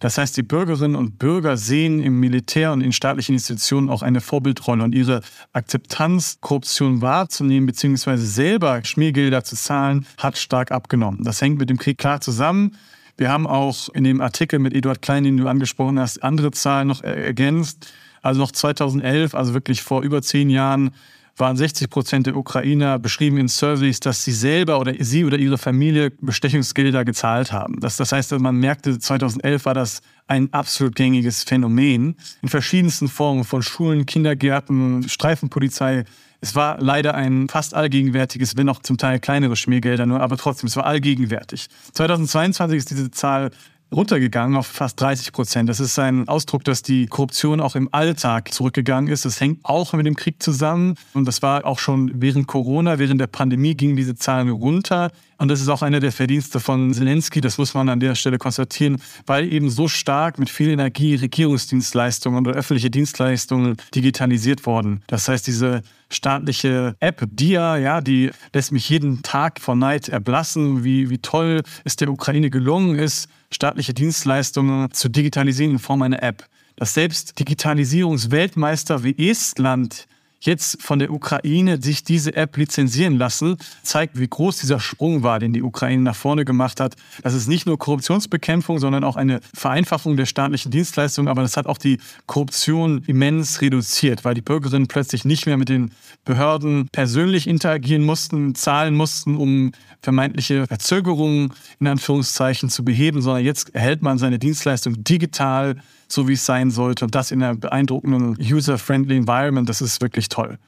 [0.00, 4.20] Das heißt, die Bürgerinnen und Bürger sehen im Militär und in staatlichen Institutionen auch eine
[4.20, 5.20] Vorbildrolle und ihre
[5.52, 8.16] Akzeptanz, Korruption wahrzunehmen bzw.
[8.16, 11.22] selber Schmiergelder zu zahlen, hat stark abgenommen.
[11.22, 12.72] Das hängt mit dem Krieg klar zusammen.
[13.20, 16.88] Wir haben auch in dem Artikel mit Eduard Klein, den du angesprochen hast, andere Zahlen
[16.88, 17.92] noch ergänzt.
[18.22, 20.92] Also noch 2011, also wirklich vor über zehn Jahren,
[21.36, 25.58] waren 60 Prozent der Ukrainer beschrieben in Surveys, dass sie selber oder sie oder ihre
[25.58, 27.78] Familie Bestechungsgelder gezahlt haben.
[27.80, 33.44] Das, das heißt, man merkte, 2011 war das ein absolut gängiges Phänomen in verschiedensten Formen
[33.44, 36.04] von Schulen, Kindergärten, Streifenpolizei
[36.40, 40.68] es war leider ein fast allgegenwärtiges, wenn auch zum Teil kleinere Schmiergelder nur, aber trotzdem,
[40.68, 41.68] es war allgegenwärtig.
[41.92, 43.50] 2022 ist diese Zahl
[43.92, 45.68] runtergegangen auf fast 30 Prozent.
[45.68, 49.24] Das ist ein Ausdruck, dass die Korruption auch im Alltag zurückgegangen ist.
[49.24, 50.94] Das hängt auch mit dem Krieg zusammen.
[51.12, 55.10] Und das war auch schon während Corona, während der Pandemie gingen diese Zahlen runter.
[55.40, 58.36] Und das ist auch einer der Verdienste von Zelensky, das muss man an der Stelle
[58.36, 65.00] konstatieren, weil eben so stark mit viel Energie Regierungsdienstleistungen oder öffentliche Dienstleistungen digitalisiert wurden.
[65.06, 70.84] Das heißt, diese staatliche App DIA, ja, die lässt mich jeden Tag vor Neid erblassen,
[70.84, 76.22] wie, wie toll es der Ukraine gelungen ist, staatliche Dienstleistungen zu digitalisieren in Form einer
[76.22, 76.44] App.
[76.76, 80.06] Dass selbst Digitalisierungsweltmeister wie Estland
[80.40, 85.38] jetzt von der Ukraine sich diese App lizenzieren lassen, zeigt, wie groß dieser Sprung war,
[85.38, 86.96] den die Ukraine nach vorne gemacht hat.
[87.22, 91.66] Das ist nicht nur Korruptionsbekämpfung, sondern auch eine Vereinfachung der staatlichen Dienstleistungen, aber das hat
[91.66, 95.92] auch die Korruption immens reduziert, weil die Bürgerinnen plötzlich nicht mehr mit den
[96.24, 99.72] Behörden persönlich interagieren mussten, zahlen mussten, um
[100.02, 105.76] vermeintliche Verzögerungen in Anführungszeichen zu beheben, sondern jetzt erhält man seine Dienstleistung digital
[106.12, 107.06] so wie es sein sollte.
[107.06, 110.58] Das in einer beeindruckenden user-friendly Environment, das ist wirklich toll.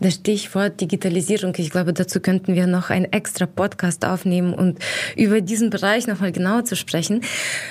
[0.00, 4.78] Das Stichwort Digitalisierung, ich glaube, dazu könnten wir noch einen extra Podcast aufnehmen und
[5.16, 7.22] über diesen Bereich nochmal genauer zu sprechen.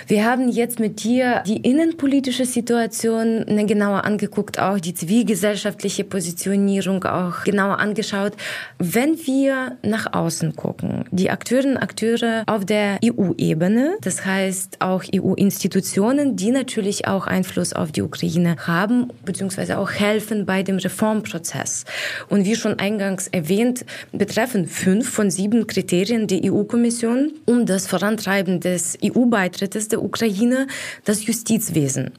[0.07, 7.43] Wir haben jetzt mit dir die innenpolitische Situation genauer angeguckt, auch die zivilgesellschaftliche Positionierung auch
[7.43, 8.33] genauer angeschaut.
[8.77, 15.03] Wenn wir nach außen gucken, die Akteurinnen und Akteure auf der EU-Ebene, das heißt auch
[15.13, 21.85] EU-Institutionen, die natürlich auch Einfluss auf die Ukraine haben, beziehungsweise auch helfen bei dem Reformprozess.
[22.30, 28.60] Und wie schon eingangs erwähnt, betreffen fünf von sieben Kriterien der EU-Kommission um das Vorantreiben
[28.60, 30.67] des EU-Beitrittes der Ukraine
[31.06, 32.12] das Justizwesen.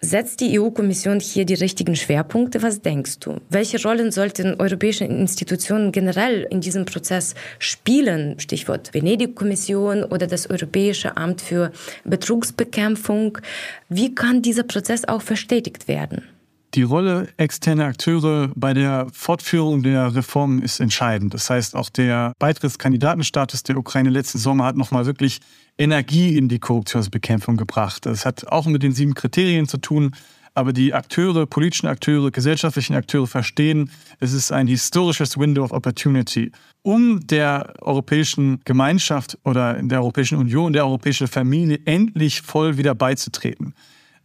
[0.00, 2.62] Setzt die EU-Kommission hier die richtigen Schwerpunkte?
[2.62, 3.38] Was denkst du?
[3.50, 8.38] Welche Rollen sollten europäische Institutionen generell in diesem Prozess spielen?
[8.38, 11.72] Stichwort Venedig-Kommission oder das Europäische Amt für
[12.04, 13.38] Betrugsbekämpfung.
[13.88, 16.22] Wie kann dieser Prozess auch verstetigt werden?
[16.74, 21.32] Die Rolle externer Akteure bei der Fortführung der Reformen ist entscheidend.
[21.32, 25.40] Das heißt, auch der Beitrittskandidatenstatus der Ukraine letzten Sommer hat nochmal wirklich
[25.78, 28.04] Energie in die Korruptionsbekämpfung gebracht.
[28.04, 30.10] Das hat auch mit den sieben Kriterien zu tun.
[30.54, 36.50] Aber die Akteure, politischen Akteure, gesellschaftlichen Akteure verstehen, es ist ein historisches Window of Opportunity,
[36.82, 43.72] um der europäischen Gemeinschaft oder der Europäischen Union, der europäischen Familie endlich voll wieder beizutreten.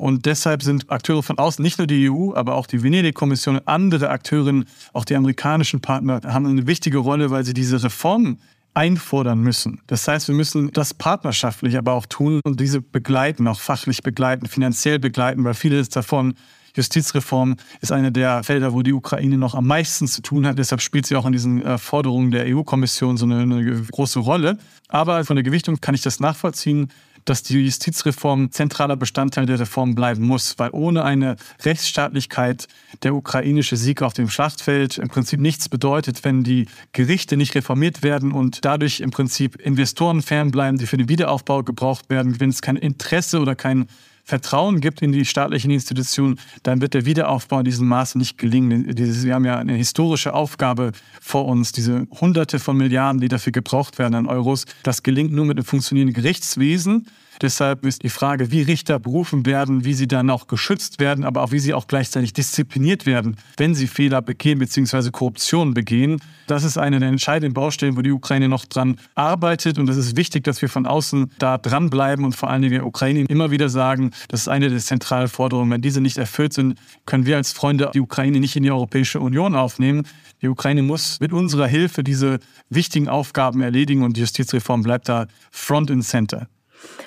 [0.04, 3.68] Und deshalb sind Akteure von außen, nicht nur die EU, aber auch die Venedig-Kommission und
[3.70, 8.42] andere Akteurinnen, auch die amerikanischen Partner, haben eine wichtige Rolle, weil sie diese Reformen
[8.74, 9.80] einfordern müssen.
[9.88, 14.46] Das heißt, wir müssen das partnerschaftlich aber auch tun und diese begleiten, auch fachlich begleiten,
[14.48, 16.34] finanziell begleiten, weil vieles davon
[16.76, 20.60] Justizreform ist eine der Felder, wo die Ukraine noch am meisten zu tun hat.
[20.60, 24.58] Deshalb spielt sie auch an diesen äh, Forderungen der EU-Kommission so eine, eine große Rolle.
[24.90, 26.90] Aber von der Gewichtung kann ich das nachvollziehen
[27.26, 32.68] dass die Justizreform zentraler Bestandteil der Reform bleiben muss, weil ohne eine Rechtsstaatlichkeit
[33.04, 38.04] der ukrainische Sieg auf dem Schlachtfeld im Prinzip nichts bedeutet, wenn die Gerichte nicht reformiert
[38.04, 42.62] werden und dadurch im Prinzip Investoren fernbleiben, die für den Wiederaufbau gebraucht werden, wenn es
[42.62, 43.88] kein Interesse oder kein
[44.24, 48.86] Vertrauen gibt in die staatlichen Institutionen, dann wird der Wiederaufbau in diesem Maße nicht gelingen.
[48.98, 54.00] Wir haben ja eine historische Aufgabe vor uns, diese Hunderte von Milliarden, die dafür gebraucht
[54.00, 54.66] werden an Euros.
[54.84, 57.08] Das gelingt nur mit einem funktionierenden Gerichtswesen
[57.42, 61.44] Deshalb ist die Frage, wie Richter berufen werden, wie sie dann auch geschützt werden, aber
[61.44, 65.12] auch wie sie auch gleichzeitig diszipliniert werden, wenn sie Fehler begehen bzw.
[65.12, 66.20] Korruption begehen.
[66.48, 69.78] Das ist eine der entscheidenden Baustellen, wo die Ukraine noch dran arbeitet.
[69.78, 72.86] Und es ist wichtig, dass wir von außen da dranbleiben und vor allen Dingen der
[72.86, 75.72] Ukraine immer wieder sagen, das ist eine der zentralen Forderungen.
[75.72, 79.20] Wenn diese nicht erfüllt sind, können wir als Freunde die Ukraine nicht in die Europäische
[79.20, 80.04] Union aufnehmen.
[80.42, 85.28] Die Ukraine muss mit unserer Hilfe diese wichtigen Aufgaben erledigen und die Justizreform bleibt da
[85.52, 86.48] front and center.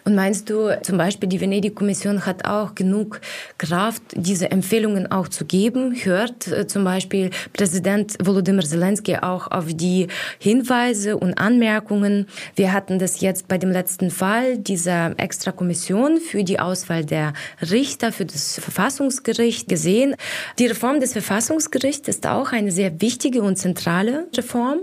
[0.06, 3.20] Und meinst du, zum Beispiel die Venedig-Kommission hat auch genug
[3.58, 5.96] Kraft, diese Empfehlungen auch zu geben?
[6.00, 10.06] Hört äh, zum Beispiel Präsident Volodymyr Zelensky auch auf die
[10.38, 12.28] Hinweise und Anmerkungen?
[12.54, 18.12] Wir hatten das jetzt bei dem letzten Fall dieser Extra-Kommission für die Auswahl der Richter
[18.12, 20.14] für das Verfassungsgericht gesehen.
[20.60, 24.78] Die Reform des Verfassungsgerichts ist auch eine sehr wichtige und zentrale Reform.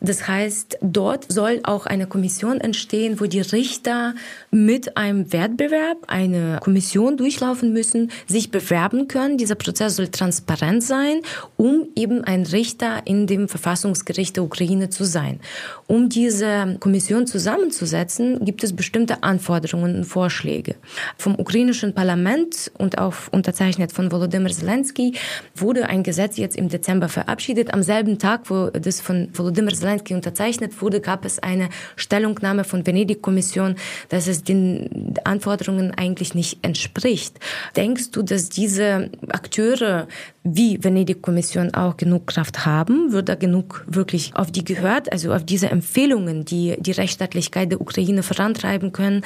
[0.00, 4.14] Das heißt, dort soll auch eine Kommission entstehen, wo die Richter
[4.50, 9.38] mit einem Wettbewerb eine Kommission durchlaufen müssen, sich bewerben können.
[9.38, 11.20] Dieser Prozess soll transparent sein,
[11.56, 15.40] um eben ein Richter in dem Verfassungsgericht der Ukraine zu sein.
[15.86, 20.76] Um diese Kommission zusammenzusetzen, gibt es bestimmte Anforderungen und Vorschläge.
[21.16, 25.14] Vom ukrainischen Parlament und auch unterzeichnet von Volodymyr Zelensky
[25.54, 27.74] wurde ein Gesetz jetzt im Dezember verabschiedet.
[27.74, 32.86] Am selben Tag, wo das von Volodymyr Zelensky unterzeichnet wurde, gab es eine Stellungnahme von
[32.86, 33.76] Venedig-Kommission,
[34.08, 37.38] dass es den Anforderungen eigentlich nicht entspricht.
[37.76, 40.06] Denkst du, dass diese Akteure
[40.44, 43.12] wie Venedig-Kommission auch genug Kraft haben?
[43.12, 47.80] Wird da genug wirklich auf die gehört, also auf diese Empfehlungen, die die Rechtsstaatlichkeit der
[47.80, 49.22] Ukraine vorantreiben können?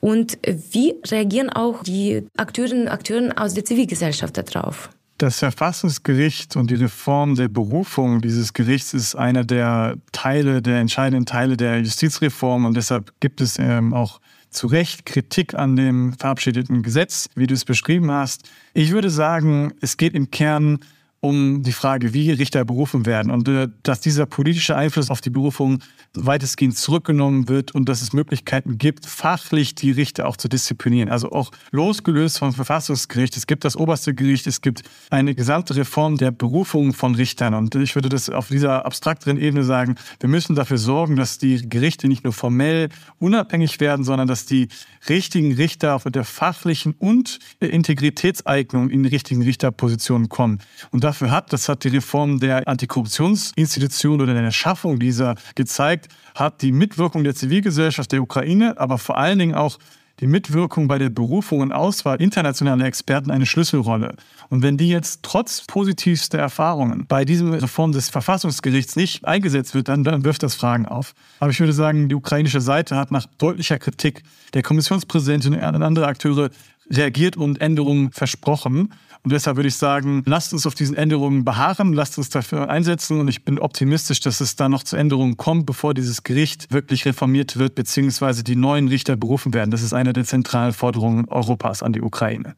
[0.00, 0.38] Und
[0.72, 4.90] wie reagieren auch die Akteurinnen und Akteure aus der Zivilgesellschaft darauf?
[5.18, 11.24] Das Verfassungsgericht und die Reform der Berufung dieses Gerichts ist einer der Teile, der entscheidenden
[11.24, 14.20] Teile der Justizreform und deshalb gibt es ähm, auch
[14.56, 18.48] zu Recht Kritik an dem verabschiedeten Gesetz, wie du es beschrieben hast.
[18.72, 20.78] Ich würde sagen, es geht im Kern
[21.26, 25.30] um die Frage, wie Richter berufen werden und äh, dass dieser politische Einfluss auf die
[25.30, 25.80] Berufung
[26.14, 31.10] weitestgehend zurückgenommen wird und dass es Möglichkeiten gibt, fachlich die Richter auch zu disziplinieren.
[31.10, 33.36] Also auch losgelöst vom Verfassungsgericht.
[33.36, 37.54] Es gibt das oberste Gericht, es gibt eine gesamte Reform der Berufung von Richtern.
[37.54, 41.68] Und ich würde das auf dieser abstrakteren Ebene sagen, wir müssen dafür sorgen, dass die
[41.68, 44.68] Gerichte nicht nur formell unabhängig werden, sondern dass die
[45.08, 50.60] richtigen Richter mit der fachlichen und Integritätseignung in die richtigen Richterpositionen kommen.
[50.90, 56.08] Und dafür dafür hat, das hat die Reform der Antikorruptionsinstitution oder der Schaffung dieser gezeigt,
[56.34, 59.78] hat die Mitwirkung der Zivilgesellschaft der Ukraine, aber vor allen Dingen auch
[60.20, 64.16] die Mitwirkung bei der Berufung und Auswahl internationaler Experten eine Schlüsselrolle.
[64.48, 69.88] Und wenn die jetzt trotz positivster Erfahrungen bei diesem Reform des Verfassungsgerichts nicht eingesetzt wird,
[69.88, 71.14] dann, dann wirft das Fragen auf.
[71.40, 74.22] Aber ich würde sagen, die ukrainische Seite hat nach deutlicher Kritik
[74.54, 76.50] der Kommissionspräsidentin und andere Akteure
[76.90, 78.92] reagiert und Änderungen versprochen.
[79.26, 83.18] Und deshalb würde ich sagen, lasst uns auf diesen Änderungen beharren, lasst uns dafür einsetzen.
[83.18, 87.04] Und ich bin optimistisch, dass es da noch zu Änderungen kommt, bevor dieses Gericht wirklich
[87.06, 89.72] reformiert wird, beziehungsweise die neuen Richter berufen werden.
[89.72, 92.54] Das ist eine der zentralen Forderungen Europas an die Ukraine.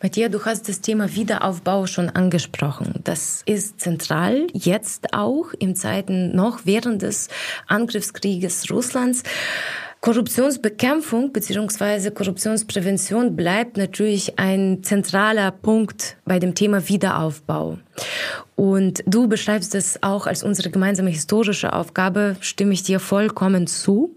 [0.00, 3.00] Matthias, du hast das Thema Wiederaufbau schon angesprochen.
[3.02, 7.30] Das ist zentral, jetzt auch in Zeiten noch während des
[7.66, 9.24] Angriffskrieges Russlands.
[10.02, 12.10] Korruptionsbekämpfung bzw.
[12.10, 17.78] Korruptionsprävention bleibt natürlich ein zentraler Punkt bei dem Thema Wiederaufbau.
[18.56, 24.16] Und du beschreibst es auch als unsere gemeinsame historische Aufgabe, stimme ich dir vollkommen zu.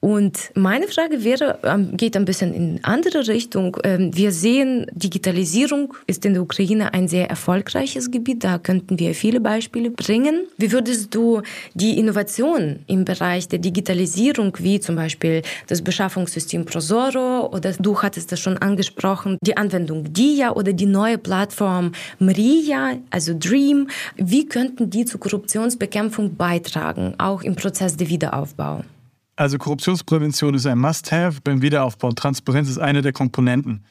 [0.00, 3.76] Und meine Frage wäre, ähm, geht ein bisschen in andere Richtung.
[3.84, 8.42] Ähm, wir sehen, Digitalisierung ist in der Ukraine ein sehr erfolgreiches Gebiet.
[8.42, 10.46] Da könnten wir viele Beispiele bringen.
[10.56, 11.42] Wie würdest du
[11.74, 18.32] die Innovation im Bereich der Digitalisierung, wie zum Beispiel das Beschaffungssystem Prosoro oder du hattest
[18.32, 24.88] das schon angesprochen, die Anwendung DIA oder die neue Plattform MRIA, also Dream, wie könnten
[24.88, 28.82] die zur Korruptionsbekämpfung beitragen, auch im Prozess der Wiederaufbau?
[29.40, 32.12] Also Korruptionsprävention ist ein Must-Have beim Wiederaufbau.
[32.12, 33.82] Transparenz ist eine der Komponenten.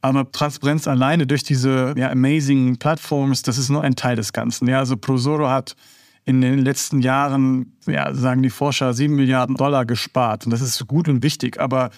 [0.00, 4.66] Aber Transparenz alleine durch diese ja, amazing Plattforms, das ist nur ein Teil des Ganzen.
[4.66, 5.76] Ja, also Prosoro hat
[6.24, 10.44] in den letzten Jahren, ja, sagen die Forscher, sieben Milliarden Dollar gespart.
[10.44, 11.60] Und das ist gut und wichtig.
[11.60, 11.90] Aber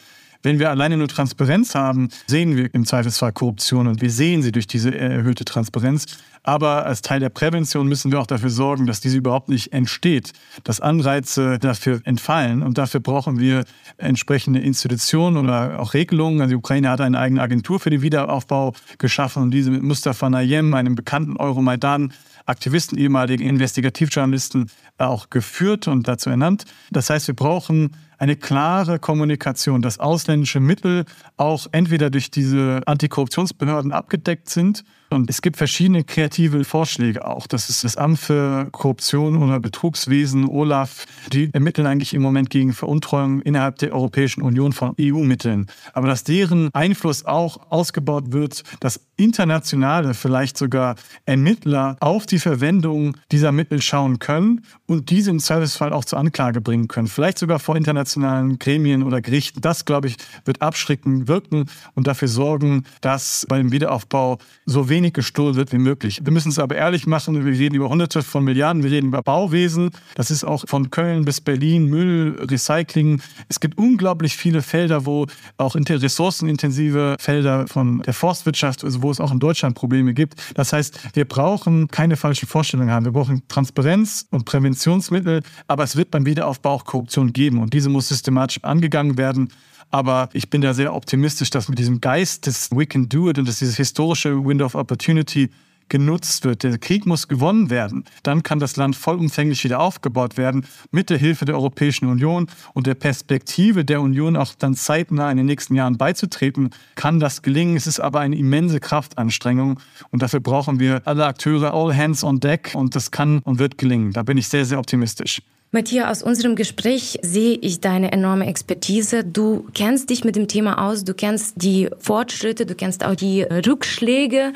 [0.42, 4.52] wenn wir alleine nur Transparenz haben, sehen wir im Zweifelsfall Korruption und wir sehen sie
[4.52, 6.06] durch diese erhöhte Transparenz.
[6.44, 10.32] Aber als Teil der Prävention müssen wir auch dafür sorgen, dass diese überhaupt nicht entsteht,
[10.64, 12.62] dass Anreize dafür entfallen.
[12.62, 13.64] Und dafür brauchen wir
[13.96, 16.40] entsprechende Institutionen oder auch Regelungen.
[16.40, 20.30] Also die Ukraine hat eine eigene Agentur für den Wiederaufbau geschaffen und diese mit Mustafa
[20.30, 22.12] Nayem, einem bekannten Euromaidan,
[22.46, 26.64] Aktivisten, ehemaligen Investigativjournalisten auch geführt und dazu ernannt.
[26.90, 31.04] Das heißt, wir brauchen eine klare Kommunikation, dass ausländische Mittel
[31.36, 37.46] auch entweder durch diese Antikorruptionsbehörden abgedeckt sind und es gibt verschiedene kreative Vorschläge auch.
[37.46, 41.06] Das ist das Amt für Korruption oder Betrugswesen, OLAF.
[41.32, 45.66] Die ermitteln eigentlich im Moment gegen Veruntreuung innerhalb der Europäischen Union von EU-Mitteln.
[45.94, 53.16] Aber dass deren Einfluss auch ausgebaut wird, dass internationale, vielleicht sogar Ermittler auf die Verwendung
[53.32, 57.08] dieser Mittel schauen können und diese im Zweifelsfall auch zur Anklage bringen können.
[57.08, 59.60] Vielleicht sogar vor internationalen Gremien oder Gerichten.
[59.60, 65.12] Das, glaube ich, wird abschreckend wirken und dafür sorgen, dass beim Wiederaufbau so wenig wenig
[65.12, 66.20] gestohlen wird wie möglich.
[66.24, 67.44] Wir müssen es aber ehrlich machen.
[67.44, 68.82] Wir reden über Hunderte von Milliarden.
[68.82, 69.90] Wir reden über Bauwesen.
[70.16, 73.20] Das ist auch von Köln bis Berlin, Müll, Recycling.
[73.48, 79.20] Es gibt unglaublich viele Felder, wo auch ressourcenintensive Felder von der Forstwirtschaft, also wo es
[79.20, 80.34] auch in Deutschland Probleme gibt.
[80.54, 83.04] Das heißt, wir brauchen keine falschen Vorstellungen haben.
[83.04, 87.88] Wir brauchen Transparenz und Präventionsmittel, aber es wird beim Wiederaufbau auch Korruption geben und diese
[87.88, 89.48] muss systematisch angegangen werden.
[89.90, 93.38] Aber ich bin da sehr optimistisch, dass mit diesem Geist des We can do it
[93.38, 95.50] und dass dieses historische Window of Opportunity
[95.88, 96.62] genutzt wird.
[96.62, 98.04] Der Krieg muss gewonnen werden.
[98.22, 102.86] Dann kann das Land vollumfänglich wieder aufgebaut werden mit der Hilfe der Europäischen Union und
[102.86, 107.76] der Perspektive der Union auch dann zeitnah in den nächsten Jahren beizutreten, kann das gelingen.
[107.76, 109.80] Es ist aber eine immense Kraftanstrengung
[110.10, 113.78] und dafür brauchen wir alle Akteure, all hands on deck und das kann und wird
[113.78, 114.12] gelingen.
[114.12, 115.42] Da bin ich sehr, sehr optimistisch.
[115.70, 119.22] Matthias, aus unserem Gespräch sehe ich deine enorme Expertise.
[119.22, 123.42] Du kennst dich mit dem Thema aus, du kennst die Fortschritte, du kennst auch die
[123.42, 124.54] Rückschläge.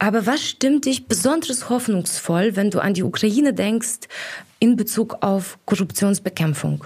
[0.00, 4.08] Aber was stimmt dich besonders hoffnungsvoll, wenn du an die Ukraine denkst
[4.58, 6.84] in Bezug auf Korruptionsbekämpfung?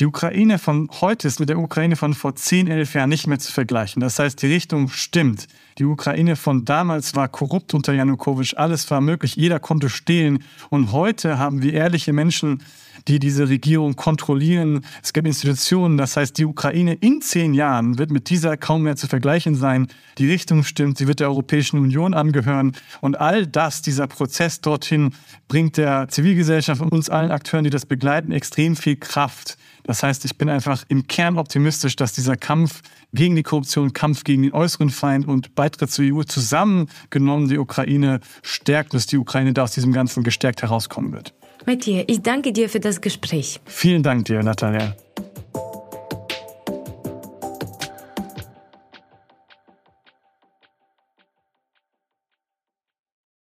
[0.00, 3.38] Die Ukraine von heute ist mit der Ukraine von vor 10, 11 Jahren nicht mehr
[3.38, 4.00] zu vergleichen.
[4.00, 5.46] Das heißt, die Richtung stimmt.
[5.78, 8.54] Die Ukraine von damals war korrupt unter Janukowitsch.
[8.56, 9.36] Alles war möglich.
[9.36, 10.42] Jeder konnte stehlen.
[10.68, 12.60] Und heute haben wir ehrliche Menschen,
[13.06, 14.84] die diese Regierung kontrollieren.
[15.00, 15.96] Es gibt Institutionen.
[15.96, 19.86] Das heißt, die Ukraine in zehn Jahren wird mit dieser kaum mehr zu vergleichen sein.
[20.18, 20.98] Die Richtung stimmt.
[20.98, 22.72] Sie wird der Europäischen Union angehören.
[23.00, 25.10] Und all das, dieser Prozess dorthin,
[25.46, 29.56] bringt der Zivilgesellschaft und uns allen Akteuren, die das begleiten, extrem viel Kraft.
[29.84, 32.80] Das heißt, ich bin einfach im Kern optimistisch, dass dieser Kampf
[33.12, 38.20] gegen die Korruption, Kampf gegen den äußeren Feind und Beitritt zur EU zusammengenommen die Ukraine
[38.42, 41.34] stärkt, dass die Ukraine da aus diesem Ganzen gestärkt herauskommen wird.
[41.66, 43.60] Matthias, ich danke dir für das Gespräch.
[43.66, 44.96] Vielen Dank dir, Natalia.